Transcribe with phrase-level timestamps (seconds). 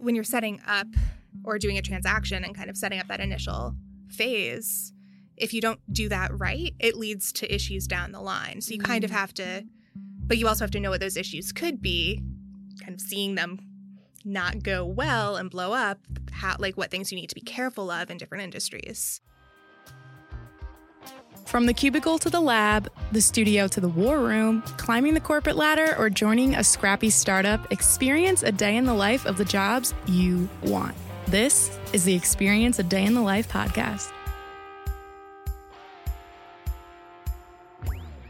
[0.00, 0.86] when you're setting up
[1.44, 3.74] or doing a transaction and kind of setting up that initial
[4.08, 4.92] phase,
[5.36, 8.60] if you don't do that right, it leads to issues down the line.
[8.60, 9.14] So you kind of mm.
[9.14, 9.64] have to,
[10.26, 12.22] but you also have to know what those issues could be,
[12.82, 13.58] kind of seeing them
[14.24, 15.98] not go well and blow up,
[16.30, 19.20] how, like what things you need to be careful of in different industries.
[21.50, 25.56] From the cubicle to the lab, the studio to the war room, climbing the corporate
[25.56, 29.92] ladder, or joining a scrappy startup, experience a day in the life of the jobs
[30.06, 30.94] you want.
[31.26, 34.12] This is the Experience a Day in the Life podcast.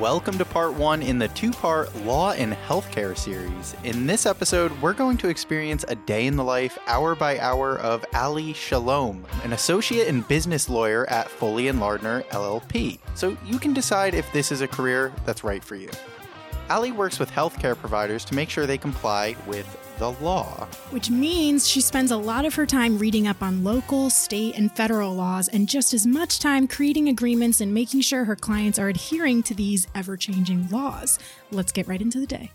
[0.00, 3.74] Welcome to part one in the two part Law and Healthcare series.
[3.82, 7.78] In this episode, we're going to experience a day in the life, hour by hour,
[7.78, 12.98] of Ali Shalom, an associate and business lawyer at Foley and Lardner LLP.
[13.14, 15.88] So you can decide if this is a career that's right for you.
[16.68, 19.66] Ali works with healthcare providers to make sure they comply with
[19.98, 20.66] the law.
[20.90, 24.70] Which means she spends a lot of her time reading up on local, state, and
[24.72, 28.88] federal laws, and just as much time creating agreements and making sure her clients are
[28.88, 31.18] adhering to these ever changing laws.
[31.50, 32.50] Let's get right into the day.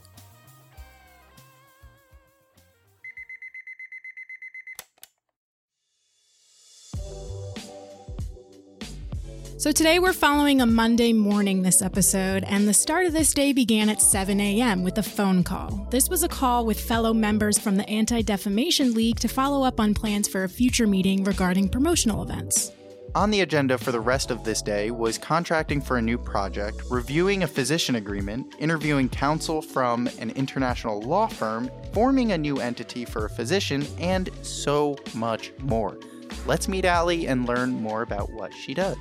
[9.62, 13.54] So today we're following a Monday morning this episode, and the start of this day
[13.54, 14.82] began at 7 a.m.
[14.82, 15.88] with a phone call.
[15.92, 19.80] This was a call with fellow members from the Anti Defamation League to follow up
[19.80, 22.72] on plans for a future meeting regarding promotional events.
[23.14, 26.82] On the agenda for the rest of this day was contracting for a new project,
[26.90, 33.06] reviewing a physician agreement, interviewing counsel from an international law firm, forming a new entity
[33.06, 36.00] for a physician, and so much more.
[36.48, 38.98] Let's meet Ali and learn more about what she does.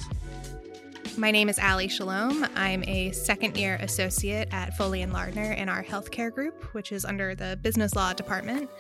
[1.16, 2.46] My name is Ali Shalom.
[2.54, 7.04] I'm a second year associate at Foley and Lardner in our healthcare group, which is
[7.04, 8.70] under the business law department,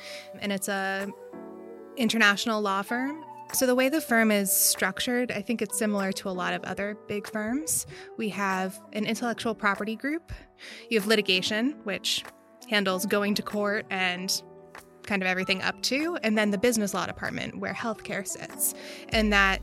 [0.40, 1.08] and it's a
[1.96, 3.24] international law firm.
[3.52, 6.62] So the way the firm is structured, I think it's similar to a lot of
[6.64, 7.86] other big firms.
[8.16, 10.32] We have an intellectual property group.
[10.88, 12.24] You have litigation, which
[12.68, 14.40] handles going to court and
[15.02, 18.74] kind of everything up to, and then the business law department where healthcare sits.
[19.08, 19.60] And that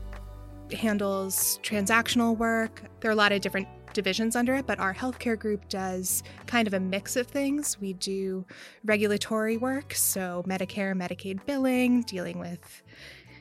[0.72, 2.82] handles transactional work.
[3.00, 6.68] There are a lot of different divisions under it, but our healthcare group does kind
[6.68, 7.80] of a mix of things.
[7.80, 8.44] We do
[8.84, 12.82] regulatory work, so Medicare, Medicaid billing, dealing with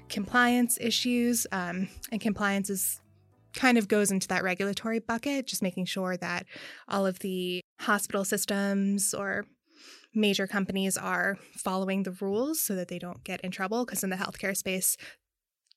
[0.09, 3.01] compliance issues, um, and compliance is
[3.53, 6.45] kind of goes into that regulatory bucket, just making sure that
[6.87, 9.45] all of the hospital systems or
[10.13, 13.85] major companies are following the rules so that they don't get in trouble.
[13.85, 14.97] Because in the healthcare space,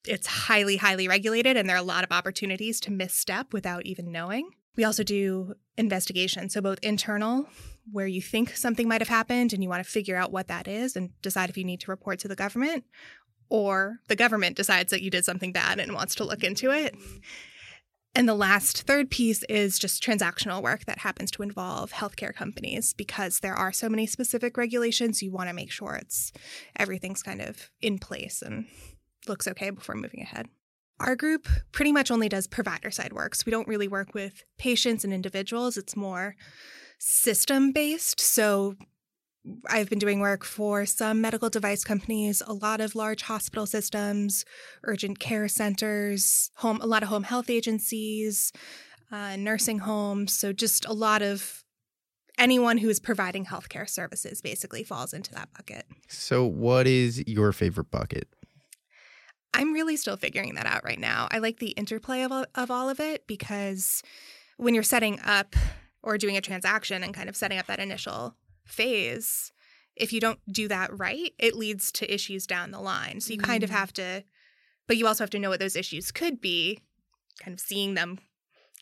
[0.06, 4.10] it's highly, highly regulated, and there are a lot of opportunities to misstep without even
[4.10, 4.50] knowing.
[4.76, 7.48] We also do investigation, so both internal,
[7.90, 10.68] where you think something might have happened and you want to figure out what that
[10.68, 12.84] is and decide if you need to report to the government,
[13.48, 16.94] or the government decides that you did something bad and wants to look into it.
[18.14, 22.92] And the last third piece is just transactional work that happens to involve healthcare companies
[22.92, 25.22] because there are so many specific regulations.
[25.22, 26.32] You want to make sure it's
[26.76, 28.66] everything's kind of in place and
[29.28, 30.46] looks okay before moving ahead.
[30.98, 33.34] Our group pretty much only does provider side work.
[33.34, 35.76] So we don't really work with patients and individuals.
[35.76, 36.36] It's more
[36.98, 38.20] system based.
[38.20, 38.74] So
[39.68, 44.44] I've been doing work for some medical device companies, a lot of large hospital systems,
[44.84, 48.52] urgent care centers, home, a lot of home health agencies,
[49.10, 50.36] uh, nursing homes.
[50.36, 51.64] So just a lot of
[52.38, 55.86] anyone who is providing healthcare services basically falls into that bucket.
[56.08, 58.28] So, what is your favorite bucket?
[59.52, 61.28] I'm really still figuring that out right now.
[61.30, 64.02] I like the interplay of, of all of it because
[64.56, 65.56] when you're setting up
[66.02, 69.52] or doing a transaction and kind of setting up that initial phase,
[69.96, 73.20] if you don't do that right, it leads to issues down the line.
[73.20, 73.44] So you mm.
[73.44, 73.74] kind of mm.
[73.74, 74.24] have to,
[74.86, 76.80] but you also have to know what those issues could be,
[77.40, 78.18] kind of seeing them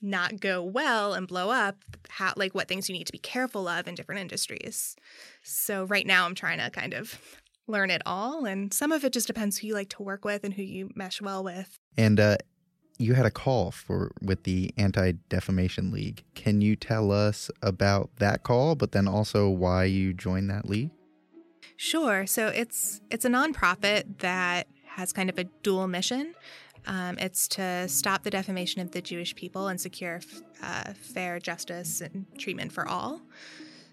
[0.00, 1.76] not go well and blow up,
[2.08, 4.94] how, like what things you need to be careful of in different industries.
[5.42, 7.18] So right now I'm trying to kind of
[7.68, 8.44] learn it all.
[8.44, 10.90] And some of it just depends who you like to work with and who you
[10.94, 11.78] mesh well with.
[11.96, 12.38] And uh,
[12.98, 16.24] you had a call for with the Anti Defamation League.
[16.34, 20.90] Can you tell us about that call, but then also why you joined that league?
[21.76, 22.26] Sure.
[22.26, 26.34] So it's it's a nonprofit that has kind of a dual mission.
[26.86, 30.20] Um, it's to stop the defamation of the Jewish people and secure
[30.62, 33.20] uh, fair justice and treatment for all.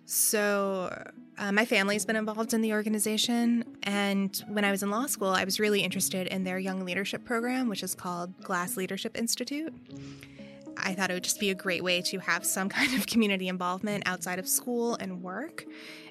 [0.06, 3.64] So, uh, my family's been involved in the organization.
[3.84, 7.26] And when I was in law school, I was really interested in their young leadership
[7.26, 9.74] program, which is called Glass Leadership Institute.
[10.78, 13.48] I thought it would just be a great way to have some kind of community
[13.48, 15.66] involvement outside of school and work.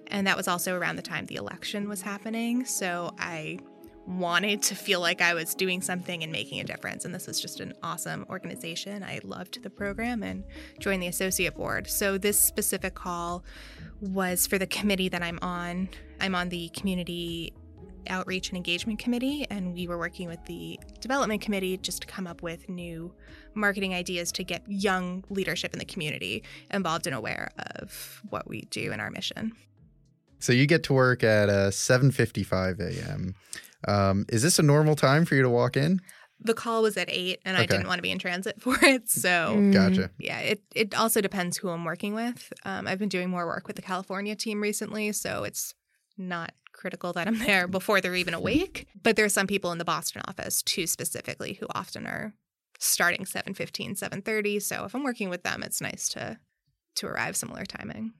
[0.08, 2.64] And that was also around the time the election was happening.
[2.66, 3.58] So I
[4.06, 7.04] wanted to feel like I was doing something and making a difference.
[7.04, 9.02] And this was just an awesome organization.
[9.02, 10.44] I loved the program and
[10.78, 11.88] joined the associate board.
[11.88, 13.44] So this specific call
[14.00, 15.88] was for the committee that I'm on.
[16.20, 17.52] I'm on the community
[18.08, 22.26] outreach and engagement committee, and we were working with the development committee just to come
[22.26, 23.14] up with new
[23.54, 28.62] marketing ideas to get young leadership in the community involved and aware of what we
[28.62, 29.52] do in our mission.
[30.38, 33.34] So you get to work at uh, 7:55 a.m.
[33.88, 36.00] Um, is this a normal time for you to walk in?
[36.40, 39.08] The call was at eight, and I didn't want to be in transit for it.
[39.08, 39.72] So, Mm.
[39.72, 40.10] Gotcha.
[40.18, 42.52] yeah, it, it also depends who I'm working with.
[42.64, 45.74] Um, I've been doing more work with the California team recently, so it's
[46.18, 48.86] not critical that I'm there before they're even awake.
[49.02, 52.34] But there are some people in the Boston office, too, specifically, who often are
[52.80, 54.60] starting 7.15, 7.30.
[54.60, 56.38] So if I'm working with them, it's nice to
[56.96, 58.12] to arrive similar timing.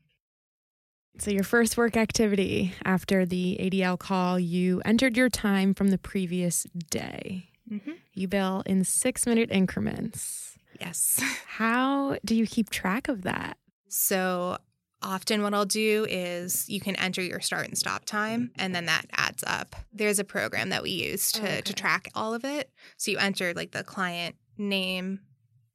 [1.19, 5.99] So, your first work activity after the ADL call, you entered your time from the
[5.99, 7.51] previous day.
[7.71, 7.93] Mm-hmm.
[8.15, 10.59] You bill in six minute increments.
[10.81, 11.21] Yes.
[11.47, 13.57] How do you keep track of that?
[13.89, 14.59] So
[15.03, 18.87] often what I'll do is you can enter your start and stop time and then
[18.87, 19.77] that adds up.
[19.93, 21.61] There's a program that we use to, Okay.
[21.61, 22.71] to track all of it.
[22.97, 25.21] So you enter like the client name,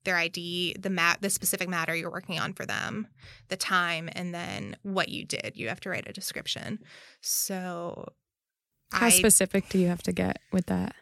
[0.05, 3.07] their ID, the mat the specific matter you're working on for them,
[3.49, 5.53] the time, and then what you did.
[5.55, 6.79] You have to write a description.
[7.21, 8.13] So
[8.91, 10.95] How I specific do you have to get with that?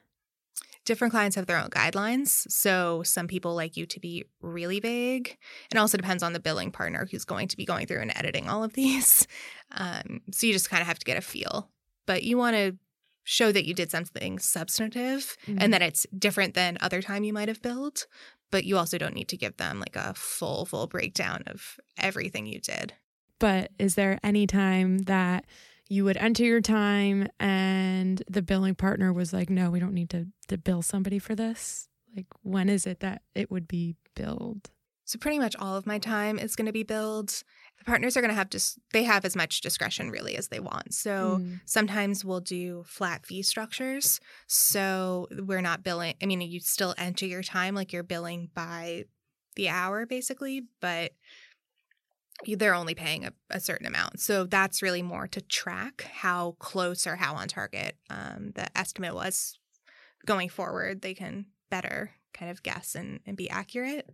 [0.88, 2.50] different clients have their own guidelines.
[2.50, 5.38] So some people like you to be really vague.
[5.70, 8.50] It also depends on the billing partner who's going to be going through and editing
[8.50, 9.28] all of these.
[9.70, 11.70] Um, so you just kind of have to get a feel.
[12.06, 12.78] But you want to
[13.30, 15.88] show that you did something substantive and that mm-hmm.
[15.90, 18.08] it's different than other time you might have billed.
[18.52, 22.46] But you also don't need to give them like a full, full breakdown of everything
[22.46, 22.94] you did.
[23.38, 25.44] But is there any time that
[25.90, 30.10] you would enter your time and the billing partner was like, no, we don't need
[30.12, 31.90] to, to bill somebody for this?
[32.16, 34.70] Like, when is it that it would be billed?
[35.04, 37.44] So pretty much all of my time is going to be billed.
[37.80, 40.60] The partners are going to have just they have as much discretion really as they
[40.60, 40.94] want.
[40.94, 41.60] So Mm.
[41.66, 44.20] sometimes we'll do flat fee structures.
[44.48, 46.16] So we're not billing.
[46.22, 49.06] I mean, you still enter your time like you're billing by
[49.56, 51.12] the hour basically, but
[52.46, 54.20] they're only paying a, a certain amount.
[54.20, 59.16] So that's really more to track how close or how on target um, the estimate
[59.16, 59.58] was
[60.26, 61.02] going forward.
[61.02, 64.10] They can better kind of guess and, and be accurate.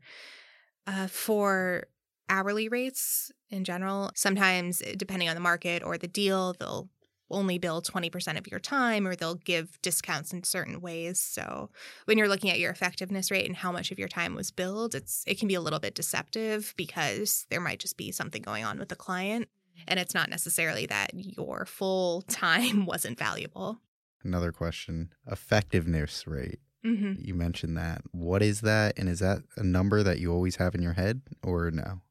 [0.87, 1.87] Uh, for
[2.29, 6.89] hourly rates in general, sometimes eh, depending on the market or the deal, they'll
[7.29, 11.19] only bill 20% of your time or they'll give discounts in certain ways.
[11.19, 11.69] So
[12.05, 14.93] when you're looking at your effectiveness rate and how much of your time was billed,
[14.93, 18.63] it's it can be a little bit deceptive because there might just be something going
[18.63, 19.47] on with the client
[19.87, 23.79] and it's not necessarily that your full time wasn't valuable.
[24.23, 26.59] Another question: effectiveness rate.
[26.85, 27.13] Mm-hmm.
[27.17, 28.01] You mentioned that.
[28.11, 31.21] What is that, and is that a number that you always have in your head,
[31.41, 32.01] or no?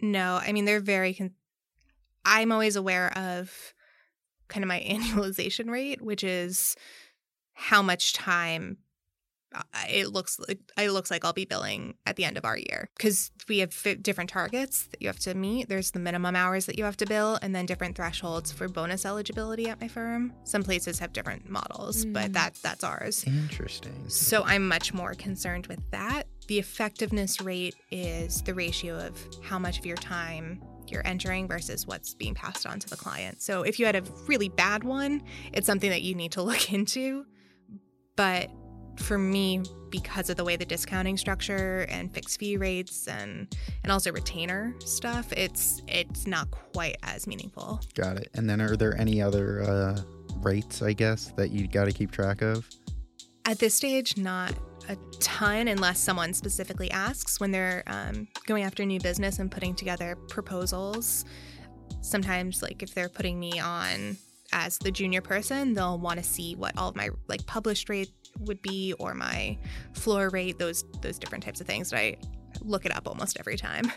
[0.00, 1.14] No, I mean they're very.
[1.14, 1.34] Con-
[2.24, 3.74] I'm always aware of
[4.48, 6.76] kind of my annualization rate, which is
[7.54, 8.78] how much time
[9.54, 10.58] uh, it looks like.
[10.78, 13.74] It looks like I'll be billing at the end of our year because we have
[14.00, 15.68] different targets that you have to meet.
[15.68, 19.04] There's the minimum hours that you have to bill, and then different thresholds for bonus
[19.04, 20.32] eligibility at my firm.
[20.44, 22.32] Some places have different models, but Mm.
[22.34, 23.24] that that's ours.
[23.26, 24.08] Interesting.
[24.08, 26.26] So I'm much more concerned with that.
[26.52, 31.86] The effectiveness rate is the ratio of how much of your time you're entering versus
[31.86, 33.40] what's being passed on to the client.
[33.40, 35.22] So if you had a really bad one,
[35.54, 37.24] it's something that you need to look into.
[38.16, 38.50] But
[38.96, 43.90] for me, because of the way the discounting structure and fixed fee rates and and
[43.90, 47.80] also retainer stuff, it's it's not quite as meaningful.
[47.94, 48.28] Got it.
[48.34, 50.02] And then, are there any other uh,
[50.42, 50.82] rates?
[50.82, 52.68] I guess that you got to keep track of.
[53.46, 54.52] At this stage, not
[54.88, 59.74] a ton unless someone specifically asks when they're um, going after new business and putting
[59.74, 61.24] together proposals.
[62.00, 64.16] Sometimes, like if they're putting me on
[64.52, 68.10] as the junior person, they'll want to see what all of my like published rate
[68.40, 69.56] would be or my
[69.92, 71.90] floor rate, those those different types of things.
[71.90, 72.16] But I
[72.60, 73.92] look it up almost every time.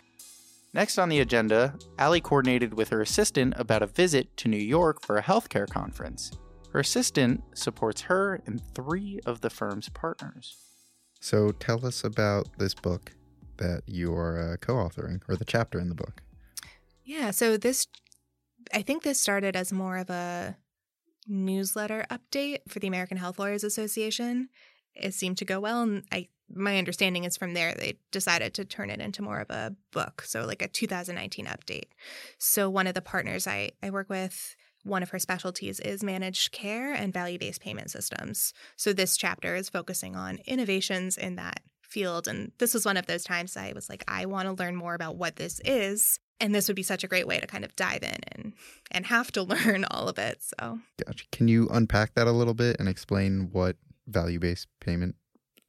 [0.73, 5.01] Next on the agenda, Allie coordinated with her assistant about a visit to New York
[5.01, 6.31] for a healthcare conference.
[6.73, 10.57] Her assistant supports her and three of the firm's partners.
[11.25, 13.12] So tell us about this book
[13.58, 16.22] that you are uh, co-authoring, or the chapter in the book.
[17.03, 17.88] Yeah, so this,
[18.72, 20.55] I think this started as more of a
[21.27, 24.50] newsletter update for the American Health Lawyers Association.
[24.94, 28.63] It seemed to go well, and I my understanding is from there they decided to
[28.63, 31.86] turn it into more of a book, so like a 2019 update.
[32.38, 36.51] So one of the partners I I work with one of her specialties is managed
[36.51, 38.53] care and value based payment systems.
[38.75, 42.27] So this chapter is focusing on innovations in that field.
[42.27, 44.93] And this was one of those times I was like, I want to learn more
[44.93, 46.19] about what this is.
[46.39, 48.53] And this would be such a great way to kind of dive in and
[48.91, 50.41] and have to learn all of it.
[50.41, 51.25] So gotcha.
[51.31, 53.77] Can you unpack that a little bit and explain what
[54.07, 55.15] value based payment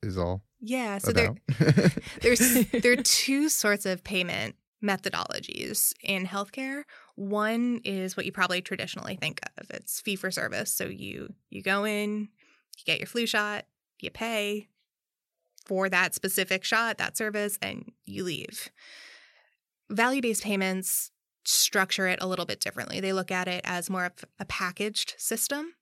[0.02, 0.42] is all?
[0.60, 0.98] Yeah.
[0.98, 1.34] So there,
[2.22, 4.56] there's there are two sorts of payment
[4.86, 6.84] methodologies in healthcare.
[7.14, 9.70] One is what you probably traditionally think of.
[9.70, 10.72] It's fee for service.
[10.72, 12.28] So you you go in,
[12.78, 13.66] you get your flu shot,
[14.00, 14.68] you pay
[15.64, 18.70] for that specific shot, that service, and you leave.
[19.90, 21.10] Value-based payments
[21.44, 23.00] structure it a little bit differently.
[23.00, 25.74] They look at it as more of a packaged system.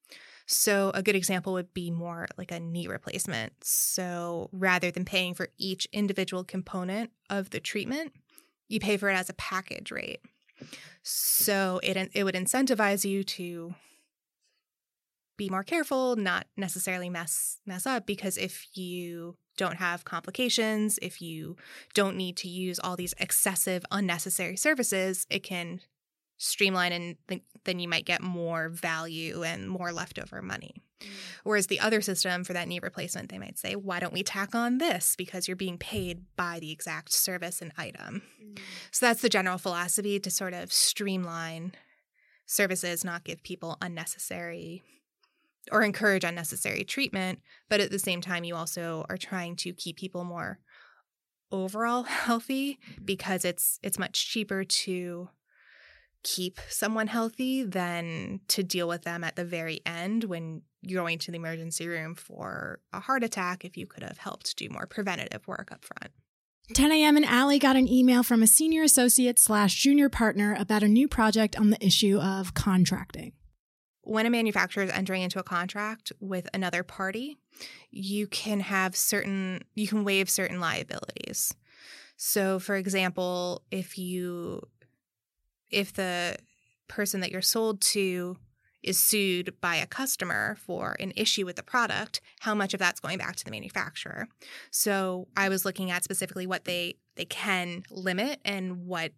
[0.46, 3.52] So, a good example would be more like a knee replacement.
[3.62, 8.12] So, rather than paying for each individual component of the treatment,
[8.68, 10.20] you pay for it as a package rate.
[11.02, 13.74] So it it would incentivize you to
[15.36, 21.20] be more careful, not necessarily mess mess up because if you don't have complications, if
[21.20, 21.56] you
[21.92, 25.80] don't need to use all these excessive unnecessary services, it can
[26.38, 30.82] streamline and th- then you might get more value and more leftover money.
[31.04, 31.10] Mm.
[31.44, 34.54] Whereas the other system for that knee replacement, they might say, why don't we tack
[34.54, 35.14] on this?
[35.16, 38.22] Because you're being paid by the exact service and item.
[38.42, 38.58] Mm.
[38.90, 41.72] So that's the general philosophy to sort of streamline
[42.46, 44.82] services, not give people unnecessary
[45.72, 47.40] or encourage unnecessary treatment.
[47.68, 50.58] But at the same time, you also are trying to keep people more
[51.50, 53.06] overall healthy mm.
[53.06, 55.28] because it's it's much cheaper to
[56.24, 61.18] keep someone healthy than to deal with them at the very end when you're going
[61.18, 64.86] to the emergency room for a heart attack if you could have helped do more
[64.86, 66.12] preventative work up front.
[66.72, 67.16] 10 a.m.
[67.16, 71.06] and Allie got an email from a senior associate slash junior partner about a new
[71.06, 73.32] project on the issue of contracting.
[74.02, 77.38] When a manufacturer is entering into a contract with another party,
[77.90, 81.54] you can have certain, you can waive certain liabilities.
[82.16, 84.62] So, for example, if you
[85.74, 86.36] if the
[86.88, 88.36] person that you're sold to
[88.82, 93.00] is sued by a customer for an issue with the product, how much of that's
[93.00, 94.28] going back to the manufacturer.
[94.70, 99.12] So I was looking at specifically what they they can limit and what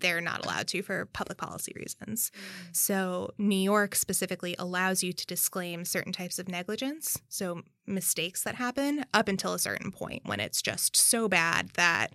[0.00, 2.32] they're not allowed to for public policy reasons.
[2.34, 2.76] Mm.
[2.76, 8.56] So New York specifically allows you to disclaim certain types of negligence, so mistakes that
[8.56, 12.14] happen up until a certain point when it's just so bad that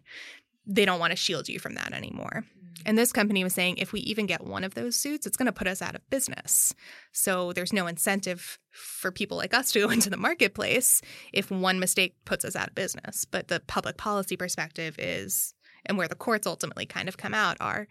[0.76, 2.44] they don't want to shield you from that anymore.
[2.44, 2.82] Mm.
[2.86, 5.48] And this company was saying if we even get one of those suits, it's going
[5.48, 6.74] to put us out of business.
[7.12, 11.02] So there's no incentive for people like us to go into the marketplace
[11.34, 13.26] if one mistake puts us out of business.
[13.26, 15.54] But the public policy perspective is,
[15.86, 17.88] and where the courts ultimately kind of come out are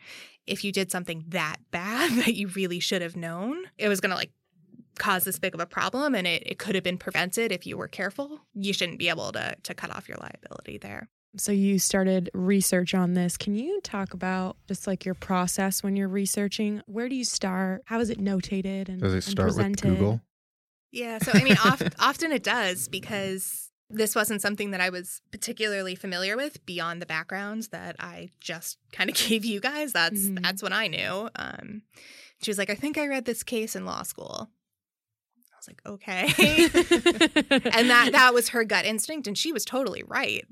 [0.46, 4.10] if you did something that bad that you really should have known, it was going
[4.10, 4.32] to like
[4.98, 7.76] cause this big of a problem and it, it could have been prevented if you
[7.76, 11.08] were careful, you shouldn't be able to, to cut off your liability there.
[11.36, 13.36] So you started research on this.
[13.36, 16.82] Can you talk about just like your process when you're researching?
[16.86, 17.82] Where do you start?
[17.84, 20.20] How is it notated and does it start with Google?
[20.90, 25.22] Yeah, so I mean, oft, often it does because this wasn't something that I was
[25.30, 29.92] particularly familiar with beyond the backgrounds that I just kind of gave you guys.
[29.92, 30.42] That's mm-hmm.
[30.42, 31.28] that's what I knew.
[31.36, 31.82] Um,
[32.42, 34.50] she was like, "I think I read this case in law school."
[35.52, 36.24] I was like, "Okay,"
[37.70, 40.44] and that that was her gut instinct, and she was totally right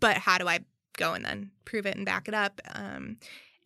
[0.00, 0.60] but how do I
[0.96, 2.60] go and then prove it and back it up?
[2.74, 3.16] Um,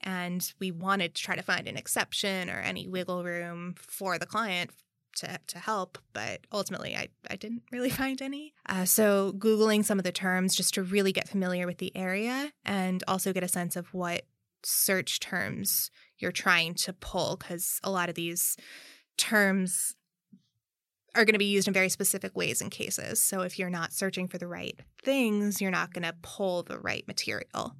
[0.01, 4.27] and we wanted to try to find an exception or any wiggle room for the
[4.27, 4.71] client
[5.17, 8.55] to, to help, but ultimately I, I didn't really find any.
[8.67, 12.53] Uh, so, Googling some of the terms just to really get familiar with the area
[12.65, 14.23] and also get a sense of what
[14.63, 18.57] search terms you're trying to pull, because a lot of these
[19.17, 19.95] terms
[21.15, 23.23] are going to be used in very specific ways in cases.
[23.23, 26.79] So if you're not searching for the right things, you're not going to pull the
[26.79, 27.75] right material.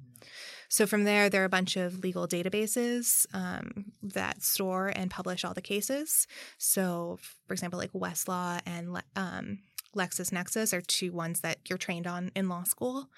[0.69, 5.45] So from there, there are a bunch of legal databases um, that store and publish
[5.45, 6.27] all the cases.
[6.57, 9.59] So, for example, like Westlaw and um,
[9.95, 13.09] LexisNexis are two ones that you're trained on in law school.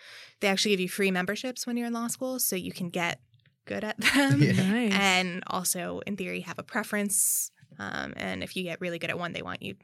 [0.42, 3.20] They actually give you free memberships when you're in law school, so you can get
[3.66, 4.42] good at them.
[4.42, 4.52] Yeah.
[4.52, 4.94] Nice.
[4.94, 7.52] And also, in theory, have a preference.
[7.80, 9.76] Um, and if you get really good at one, they want you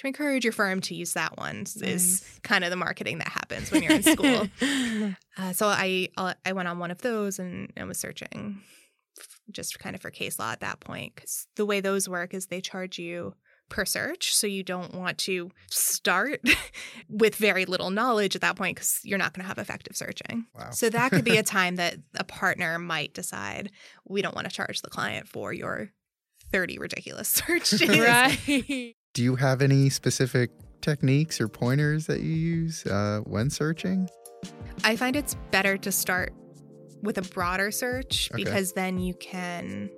[0.00, 3.70] to encourage your firm to use that one is kind of the marketing that happens
[3.70, 4.48] when you're in school.
[5.36, 6.08] uh, so I
[6.44, 8.62] I went on one of those and, and was searching
[9.50, 12.46] just kind of for case law at that point because the way those work is
[12.46, 13.34] they charge you
[13.68, 14.34] per search.
[14.34, 16.40] So you don't want to start
[17.10, 20.46] with very little knowledge at that point because you're not going to have effective searching.
[20.58, 20.70] Wow.
[20.70, 23.70] So that could be a time that a partner might decide
[24.08, 25.90] we don't want to charge the client for your
[26.52, 27.86] 30 ridiculous searches.
[27.86, 28.96] right.
[29.12, 30.50] Do you have any specific
[30.80, 34.08] techniques or pointers that you use uh, when searching?
[34.84, 36.32] I find it's better to start
[37.02, 38.44] with a broader search Okay.
[38.44, 39.90] because then you can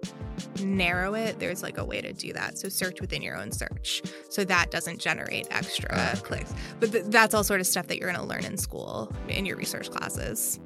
[0.62, 1.38] narrow it.
[1.40, 2.58] There's like a way to do that.
[2.58, 4.02] So search within your own search.
[4.30, 6.20] So that doesn't generate extra Ah, okay.
[6.20, 6.54] clicks.
[6.80, 9.44] But th- that's all sort of stuff that you're going to learn in school in
[9.46, 10.58] your research classes.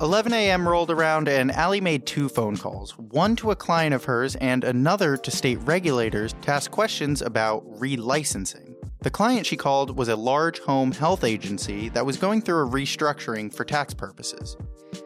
[0.00, 0.68] 11 a.m.
[0.68, 4.64] rolled around and Allie made two phone calls one to a client of hers and
[4.64, 8.74] another to state regulators to ask questions about relicensing.
[9.00, 12.70] The client she called was a large home health agency that was going through a
[12.70, 14.56] restructuring for tax purposes.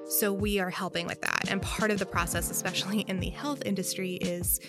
[0.09, 1.51] So we are helping with that.
[1.51, 4.61] And part of the process, especially in the health industry, is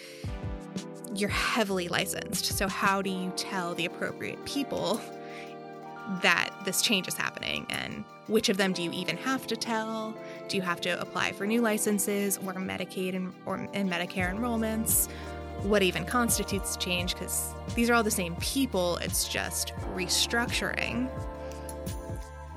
[1.15, 2.45] you're heavily licensed.
[2.45, 4.99] So how do you tell the appropriate people
[6.21, 10.15] that this change is happening and which of them do you even have to tell?
[10.47, 15.09] Do you have to apply for new licenses or Medicaid and, or, and Medicare enrollments?
[15.63, 17.13] What even constitutes change?
[17.13, 21.09] Because these are all the same people, it's just restructuring.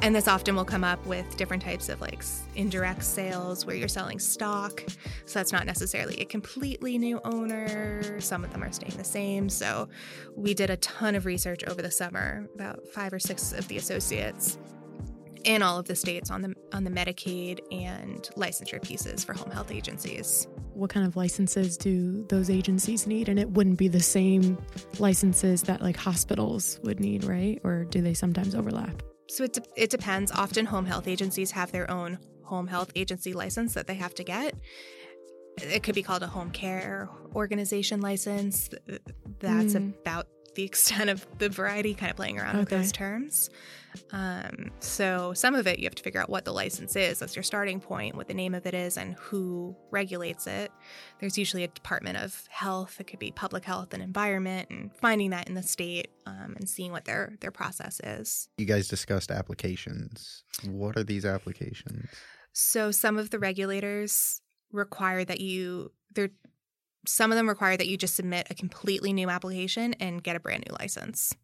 [0.03, 2.23] And this often will come up with different types of like
[2.55, 4.85] indirect sales where you're selling stock.
[5.25, 8.21] So that's not necessarily a completely new owner.
[8.21, 9.49] Some of them are staying the same.
[9.49, 9.89] So
[10.37, 13.79] we did a ton of research over the summer, about five or six of the
[13.79, 14.59] associates
[15.45, 19.51] in all of the states on the on the Medicaid and licensure pieces for home
[19.51, 20.47] health agencies.
[20.75, 23.29] What kind of licenses do those agencies need?
[23.29, 24.59] And it wouldn't be the same
[24.99, 27.61] licenses that like hospitals would need, right?
[27.65, 29.03] Or do they sometimes overlap?
[29.29, 30.31] So it, de- it depends.
[30.33, 34.25] Often, home health agencies have their own home health agency license that they have to
[34.25, 34.55] get.
[35.63, 38.69] It could be called a home care organization license.
[39.41, 39.99] That's Mm.
[40.01, 43.51] about the extent of the variety, kind of playing around with those terms.
[44.13, 47.19] Um, so, some of it you have to figure out what the license is.
[47.19, 50.71] That's your starting point, what the name of it is, and who regulates it.
[51.21, 52.97] There's usually a Department of Health.
[53.01, 56.69] It could be Public Health and Environment, and finding that in the state um, and
[56.69, 58.49] seeing what their their process is.
[58.59, 60.43] You guys discussed applications.
[60.67, 62.09] What are these applications?
[62.53, 64.41] So some of the regulators
[64.73, 66.31] require that you there
[67.07, 70.41] some of them require that you just submit a completely new application and get a
[70.41, 71.35] brand new license.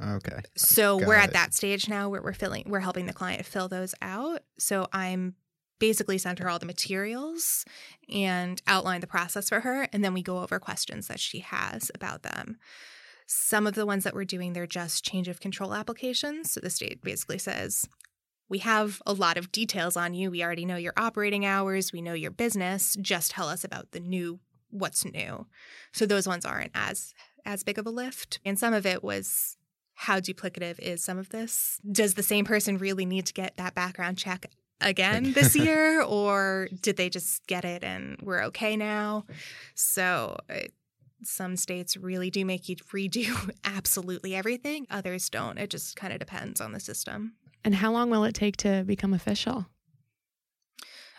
[0.00, 0.40] Okay.
[0.56, 1.32] So Got we're at it.
[1.32, 4.42] that stage now where we're filling we're helping the client fill those out.
[4.58, 5.34] So I'm
[5.80, 7.64] basically sent her all the materials
[8.12, 11.90] and outline the process for her and then we go over questions that she has
[11.94, 12.58] about them.
[13.26, 16.52] Some of the ones that we're doing they're just change of control applications.
[16.52, 17.88] So the state basically says
[18.48, 20.30] we have a lot of details on you.
[20.30, 22.96] We already know your operating hours, we know your business.
[23.00, 25.46] Just tell us about the new what's new.
[25.92, 28.40] So those ones aren't as as big of a lift.
[28.44, 29.56] And some of it was
[29.94, 31.80] how duplicative is some of this?
[31.90, 34.46] Does the same person really need to get that background check
[34.80, 39.24] again this year or did they just get it and we're okay now?
[39.74, 40.72] So it,
[41.24, 44.86] some states really do make you redo absolutely everything.
[44.90, 45.58] Others don't.
[45.58, 47.34] It just kind of depends on the system.
[47.64, 49.66] And how long will it take to become official?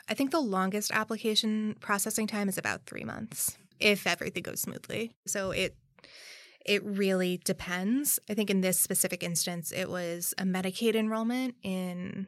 [0.10, 5.14] I think the longest application processing time is about three months if everything goes smoothly.
[5.28, 5.76] So it
[6.66, 8.20] it really depends.
[8.30, 12.28] I think in this specific instance, it was a Medicaid enrollment in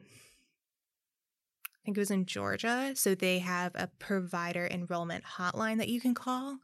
[1.66, 2.92] I think it was in Georgia.
[2.94, 6.58] So they have a provider enrollment hotline that you can call,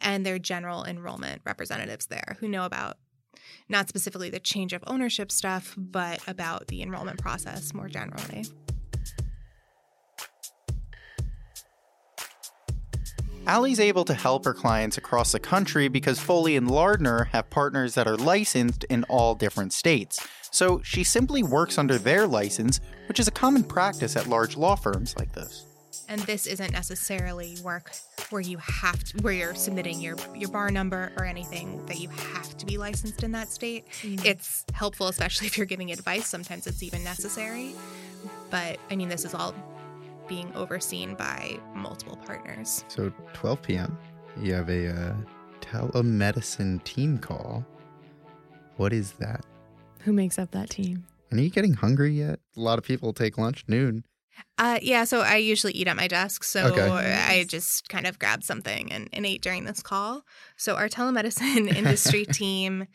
[0.00, 2.96] and their general enrollment representatives there who know about
[3.68, 8.44] not specifically the change of ownership stuff, but about the enrollment process more generally.
[13.46, 17.94] Allie's able to help her clients across the country because Foley and Lardner have partners
[17.94, 20.26] that are licensed in all different states.
[20.50, 24.76] So she simply works under their license, which is a common practice at large law
[24.76, 25.64] firms like this.
[26.08, 27.92] and this isn't necessarily work
[28.30, 32.08] where you have to where you're submitting your your bar number or anything that you
[32.08, 34.22] have to be licensed in that state mm.
[34.24, 37.74] it's helpful especially if you're giving advice sometimes it's even necessary
[38.50, 39.54] but i mean this is all
[40.30, 43.98] being overseen by multiple partners So 12 p.m.
[44.40, 45.14] You have a uh,
[45.60, 47.66] telemedicine team call.
[48.76, 49.44] What is that?
[50.02, 51.04] Who makes up that team?
[51.30, 52.38] And are you getting hungry yet?
[52.56, 54.04] A lot of people take lunch noon.
[54.58, 56.88] uh, yeah so i usually eat at my desk so Okay.
[57.28, 60.22] i just kind of grabbed something and, and ate during this call
[60.56, 62.86] so our telemedicine industry team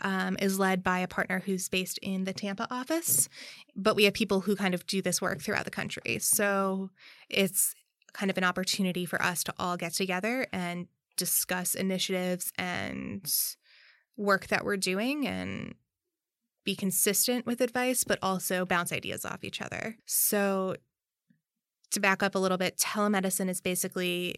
[0.00, 3.28] um, is led by a partner who's based in the Tampa office,
[3.74, 6.18] but we have people who kind of do this work throughout the country.
[6.20, 6.90] So
[7.28, 7.74] it's
[8.12, 13.30] kind of an opportunity for us to all get together and discuss initiatives and
[14.16, 15.74] work that we're doing and
[16.64, 19.96] be consistent with advice, but also bounce ideas off each other.
[20.06, 20.76] So,
[21.92, 24.34] to back up a little bit, telemedicine is basically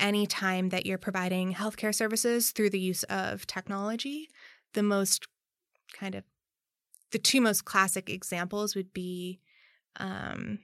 [0.00, 4.28] any time that you're providing healthcare services through the use of technology.
[4.74, 5.26] The most
[5.98, 6.24] kind of
[7.12, 9.40] the two most classic examples would be
[10.00, 10.58] um,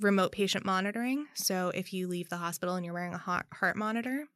[0.00, 1.26] remote patient monitoring.
[1.34, 4.26] So, if you leave the hospital and you're wearing a heart monitor,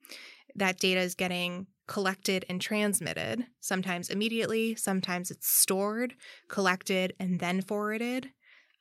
[0.57, 6.15] that data is getting collected and transmitted, sometimes immediately, sometimes it's stored,
[6.49, 8.31] collected, and then forwarded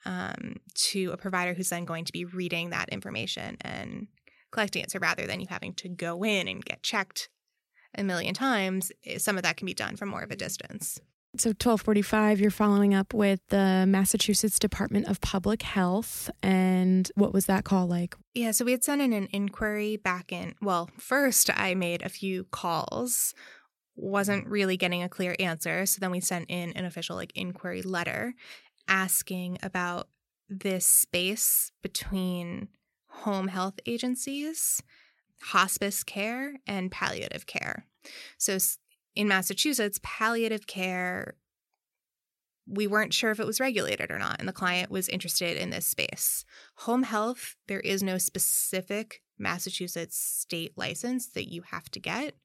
[0.06, 4.08] um, to a provider who's then going to be reading that information and
[4.52, 4.92] collecting it.
[4.92, 7.30] So rather than you having to go in and get checked
[7.96, 11.00] a million times, eh, some of that can be done from more of a distance.
[11.36, 17.48] So 1245 you're following up with the Massachusetts Department of Public Health and what was
[17.48, 18.16] that call like?
[18.36, 22.10] Yeah, so we had sent in an inquiry back in well, first I made a
[22.10, 23.34] few calls
[23.96, 27.82] wasn't really getting a clear answer, so then we sent in an official like inquiry
[27.82, 28.34] letter
[28.88, 30.10] asking about
[30.50, 32.68] this space between
[33.08, 34.82] home health agencies,
[35.44, 37.86] hospice care and palliative care.
[38.38, 38.58] So
[39.16, 41.36] in Massachusetts, palliative care,
[42.68, 45.70] we weren't sure if it was regulated or not, and the client was interested in
[45.70, 46.46] this space.
[46.78, 52.36] Home health, there is no specific Massachusetts state license that you have to get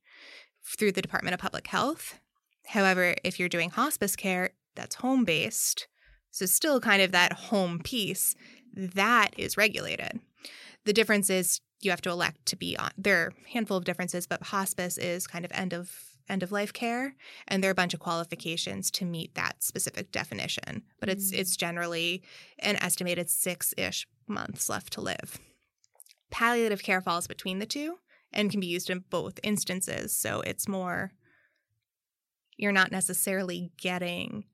[0.65, 2.19] through the Department of Public Health.
[2.67, 5.87] However, if you're doing hospice care, that's home based.
[6.31, 8.35] So, still kind of that home piece,
[8.75, 10.21] that is regulated.
[10.85, 12.91] The difference is you have to elect to be on.
[12.97, 16.53] There are a handful of differences, but hospice is kind of end of end of
[16.53, 17.15] life care
[17.47, 21.39] and there are a bunch of qualifications to meet that specific definition but it's mm.
[21.39, 22.23] it's generally
[22.59, 25.39] an estimated 6ish months left to live
[26.31, 27.97] palliative care falls between the two
[28.33, 31.13] and can be used in both instances so it's more
[32.57, 34.45] you're not necessarily getting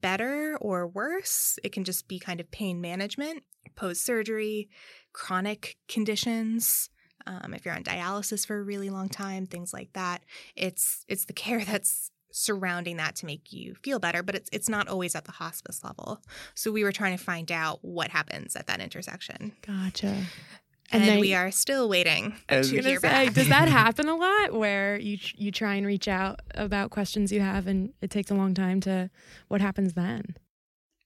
[0.00, 3.42] better or worse it can just be kind of pain management
[3.74, 4.68] post surgery
[5.12, 6.90] chronic conditions
[7.26, 10.22] um, if you're on dialysis for a really long time, things like that.
[10.56, 14.68] It's it's the care that's surrounding that to make you feel better, but it's it's
[14.68, 16.20] not always at the hospice level.
[16.54, 19.52] So we were trying to find out what happens at that intersection.
[19.66, 20.24] Gotcha.
[20.92, 23.32] And, and they, we are still waiting to hear say, back.
[23.32, 27.40] Does that happen a lot, where you you try and reach out about questions you
[27.40, 29.10] have, and it takes a long time to?
[29.48, 30.36] What happens then?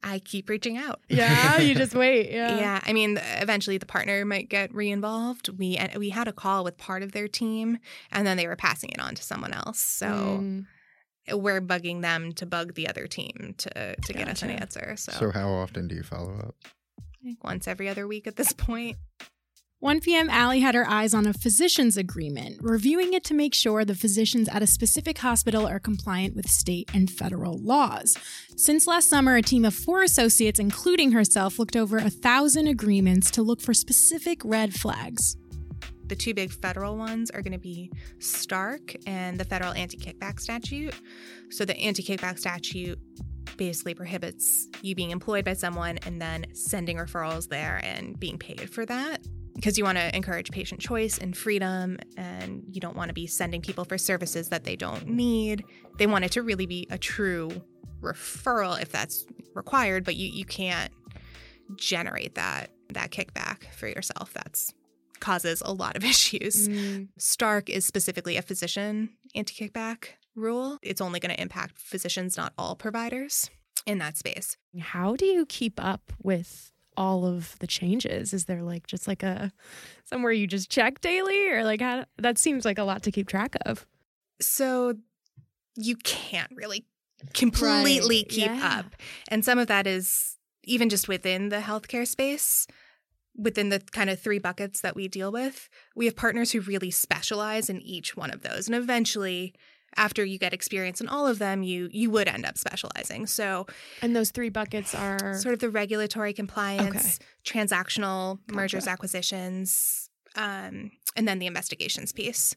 [0.05, 1.01] I keep reaching out.
[1.09, 2.31] Yeah, you just wait.
[2.31, 2.59] Yeah.
[2.59, 5.49] yeah, I mean, eventually the partner might get re-involved.
[5.49, 7.79] We we had a call with part of their team,
[8.13, 9.81] and then they were passing it on to someone else.
[9.81, 10.07] So.
[10.07, 10.67] Mm.
[11.33, 14.13] We're bugging them to bug the other team to to gotcha.
[14.13, 14.95] get us an answer.
[14.99, 16.55] So, so how often do you follow up?
[17.25, 18.99] Like once every other week at this point.
[19.85, 23.85] 1 p.m., Allie had her eyes on a physician's agreement, reviewing it to make sure
[23.85, 28.17] the physicians at a specific hospital are compliant with state and federal laws.
[28.57, 33.31] Since last summer, a team of four associates, including herself, looked over a thousand agreements
[33.33, 35.37] to look for specific red flags.
[36.07, 40.41] The two big federal ones are going to be Stark and the federal anti kickback
[40.41, 40.95] statute.
[41.51, 42.99] So, the anti kickback statute
[43.59, 48.71] basically prohibits you being employed by someone and then sending referrals there and being paid
[48.71, 49.21] for that
[49.65, 53.27] because you want to encourage patient choice and freedom and you don't want to be
[53.27, 55.65] sending people for services that they don't need.
[55.97, 57.51] They want it to really be a true
[58.03, 59.25] referral if that's
[59.55, 60.93] required but you, you can't
[61.77, 64.35] generate that that kickback for yourself.
[64.35, 64.75] That's
[65.21, 66.69] causes a lot of issues.
[66.69, 67.09] Mm.
[67.17, 70.77] stark is specifically a physician anti-kickback rule.
[70.83, 73.49] It's only going to impact physicians not all providers
[73.87, 74.59] in that space.
[74.79, 78.33] How do you keep up with all of the changes?
[78.33, 79.53] Is there like just like a
[80.05, 83.29] somewhere you just check daily or like how that seems like a lot to keep
[83.29, 83.87] track of?
[84.41, 84.95] So
[85.77, 86.87] you can't really
[87.33, 88.29] completely right.
[88.29, 88.79] keep yeah.
[88.79, 88.97] up.
[89.29, 92.67] And some of that is even just within the healthcare space,
[93.37, 96.91] within the kind of three buckets that we deal with, we have partners who really
[96.91, 98.67] specialize in each one of those.
[98.67, 99.55] And eventually
[99.97, 103.27] after you get experience in all of them, you you would end up specializing.
[103.27, 103.67] So,
[104.03, 107.59] and those three buckets are sort of the regulatory compliance, okay.
[107.59, 108.57] transactional gotcha.
[108.57, 112.55] mergers, acquisitions, um, and then the investigations piece.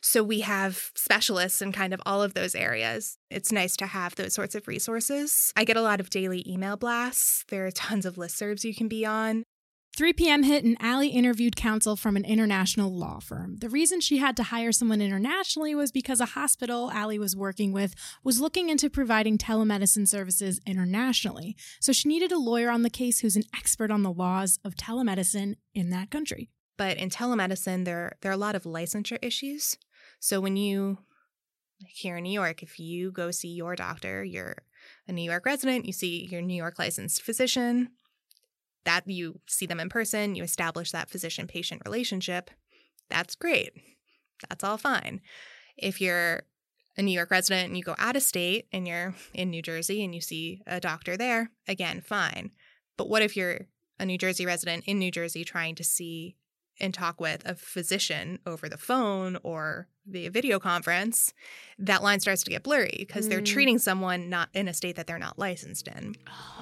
[0.00, 3.18] So we have specialists in kind of all of those areas.
[3.30, 5.52] It's nice to have those sorts of resources.
[5.56, 7.44] I get a lot of daily email blasts.
[7.48, 9.42] There are tons of listservs you can be on.
[9.96, 10.42] 3 p.m.
[10.42, 13.56] hit, and Allie interviewed counsel from an international law firm.
[13.56, 17.72] The reason she had to hire someone internationally was because a hospital Allie was working
[17.72, 21.56] with was looking into providing telemedicine services internationally.
[21.80, 24.74] So she needed a lawyer on the case who's an expert on the laws of
[24.74, 26.50] telemedicine in that country.
[26.76, 29.78] But in telemedicine, there there are a lot of licensure issues.
[30.20, 30.98] So when you
[31.88, 34.56] here in New York, if you go see your doctor, you're
[35.08, 37.90] a New York resident, you see your New York licensed physician,
[38.86, 42.50] that you see them in person, you establish that physician patient relationship,
[43.10, 43.72] that's great.
[44.48, 45.20] That's all fine.
[45.76, 46.42] If you're
[46.96, 50.02] a New York resident and you go out of state and you're in New Jersey
[50.02, 52.52] and you see a doctor there, again, fine.
[52.96, 53.66] But what if you're
[54.00, 56.36] a New Jersey resident in New Jersey trying to see
[56.78, 61.32] and talk with a physician over the phone or via video conference,
[61.78, 63.30] that line starts to get blurry because mm.
[63.30, 66.14] they're treating someone not in a state that they're not licensed in.
[66.28, 66.55] Oh,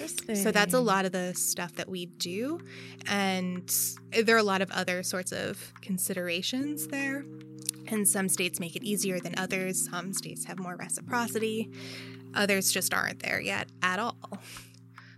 [0.00, 0.36] interesting.
[0.36, 2.60] So that's a lot of the stuff that we do.
[3.06, 3.72] And
[4.24, 7.24] there are a lot of other sorts of considerations there.
[7.88, 9.88] And some states make it easier than others.
[9.88, 11.70] Some states have more reciprocity.
[12.34, 14.16] Others just aren't there yet at all.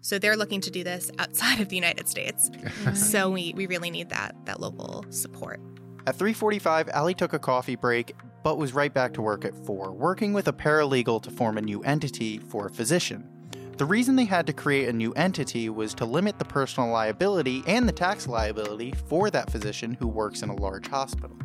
[0.01, 2.51] So they're looking to do this outside of the United States.
[2.95, 5.61] so we, we really need that that local support.
[6.07, 8.15] At 3:45, Ali took a coffee break
[8.45, 11.61] but was right back to work at 4, working with a paralegal to form a
[11.61, 13.29] new entity for a physician.
[13.79, 17.63] The reason they had to create a new entity was to limit the personal liability
[17.69, 21.37] and the tax liability for that physician who works in a large hospital.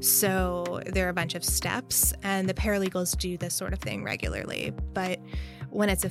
[0.00, 4.02] So there are a bunch of steps, and the paralegals do this sort of thing
[4.02, 4.72] regularly.
[4.92, 5.20] But
[5.70, 6.10] when it's a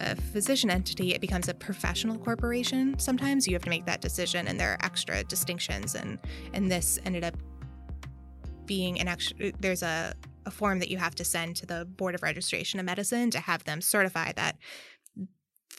[0.00, 2.98] a physician entity, it becomes a professional corporation.
[2.98, 5.94] Sometimes you have to make that decision, and there are extra distinctions.
[5.94, 6.18] And
[6.52, 7.36] and this ended up
[8.66, 9.52] being an extra.
[9.60, 10.14] There's a
[10.48, 13.38] a form that you have to send to the Board of Registration of Medicine to
[13.38, 14.56] have them certify that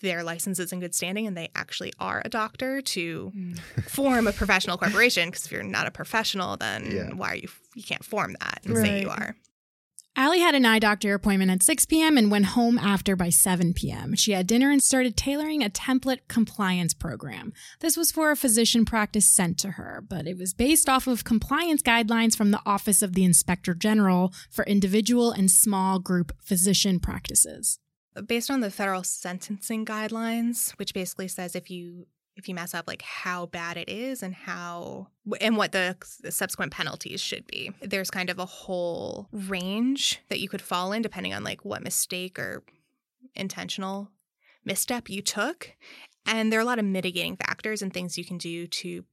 [0.02, 3.60] their license is in good standing and they actually are a doctor to mm.
[3.84, 5.28] form a professional corporation.
[5.28, 7.10] Because if you're not a professional, then yeah.
[7.14, 7.50] why are you?
[7.76, 8.86] You can't form that and right.
[8.86, 9.36] say you are.
[10.16, 12.18] Allie had an eye doctor appointment at 6 p.m.
[12.18, 14.16] and went home after by 7 p.m.
[14.16, 17.54] She had dinner and started tailoring a template compliance program.
[17.80, 21.24] This was for a physician practice sent to her, but it was based off of
[21.24, 27.00] compliance guidelines from the Office of the Inspector General for individual and small group physician
[27.00, 27.80] practices.
[28.28, 32.08] Based on the federal sentencing guidelines, which basically says if you
[32.40, 35.08] if you mess up like how bad it is and how
[35.40, 35.96] and what the,
[36.30, 37.72] subsequent penalties should be.
[37.82, 41.84] There's kind of a whole range that you could fall in depending on like what
[41.84, 42.64] mistake or
[43.36, 44.10] intentional
[44.66, 45.76] misstep you took
[46.26, 49.04] and there are a lot of mitigating factors and things you can do to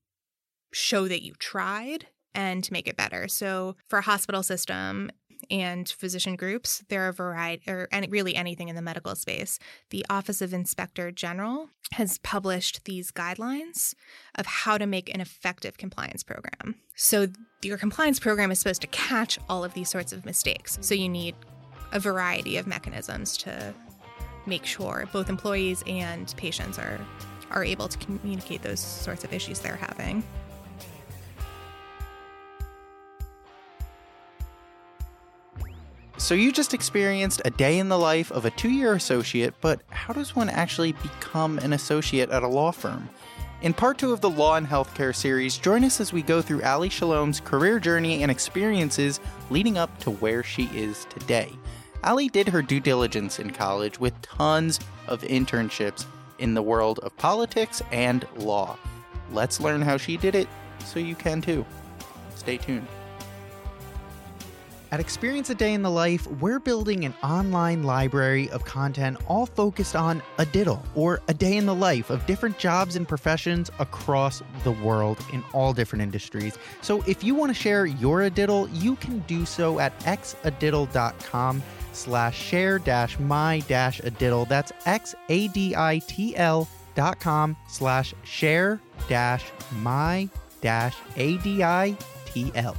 [0.72, 3.28] show that you tried and to make it better.
[3.28, 5.10] So for a hospital system
[5.50, 6.82] and physician groups.
[6.88, 9.58] There are a variety, or any, really anything in the medical space.
[9.90, 13.94] The Office of Inspector General has published these guidelines
[14.34, 16.76] of how to make an effective compliance program.
[16.94, 17.28] So,
[17.62, 20.78] your compliance program is supposed to catch all of these sorts of mistakes.
[20.80, 21.34] So, you need
[21.92, 23.74] a variety of mechanisms to
[24.46, 27.00] make sure both employees and patients are
[27.50, 30.22] are able to communicate those sorts of issues they're having.
[36.26, 39.80] So you just experienced a day in the life of a two year associate, but
[39.90, 43.08] how does one actually become an associate at a law firm?
[43.62, 46.64] In part two of the Law and Healthcare series, join us as we go through
[46.64, 51.52] Ali Shalom's career journey and experiences leading up to where she is today.
[52.02, 56.06] Ali did her due diligence in college with tons of internships
[56.40, 58.76] in the world of politics and law.
[59.30, 60.48] Let's learn how she did it
[60.84, 61.64] so you can too.
[62.34, 62.88] Stay tuned.
[64.92, 69.44] At Experience a Day in the Life, we're building an online library of content all
[69.44, 73.68] focused on a diddle or a day in the life of different jobs and professions
[73.80, 76.56] across the world in all different industries.
[76.82, 81.62] So if you want to share your a diddle, you can do so at xaditl.com
[81.92, 84.44] slash share dash my dash a diddle.
[84.44, 89.44] That's x-a-d-i-t-l dot com slash share dash
[89.80, 90.28] my
[90.60, 92.76] dash a-d-i-t-l.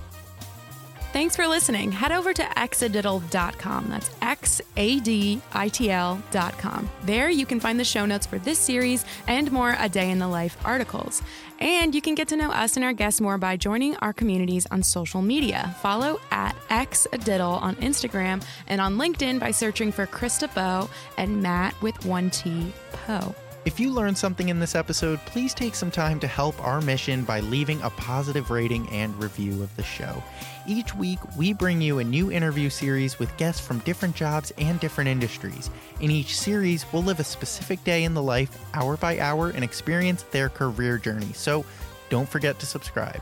[1.18, 1.92] Thanks for listening.
[1.92, 3.90] Head over to xaditl.com.
[3.90, 6.90] That's X A D I T L.com.
[7.06, 10.20] There you can find the show notes for this series and more A Day in
[10.20, 11.24] the Life articles.
[11.58, 14.68] And you can get to know us and our guests more by joining our communities
[14.70, 15.76] on social media.
[15.82, 21.74] Follow at xaditl on Instagram and on LinkedIn by searching for Chris DeBow and Matt
[21.82, 23.34] with one T Poe.
[23.68, 27.26] If you learned something in this episode, please take some time to help our mission
[27.26, 30.24] by leaving a positive rating and review of the show.
[30.66, 34.80] Each week, we bring you a new interview series with guests from different jobs and
[34.80, 35.70] different industries.
[36.00, 39.66] In each series, we'll live a specific day in the life, hour by hour, and
[39.66, 41.34] experience their career journey.
[41.34, 41.66] So
[42.10, 43.22] don't forget to subscribe.